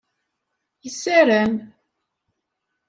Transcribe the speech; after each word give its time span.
Yessaram. 0.83 1.53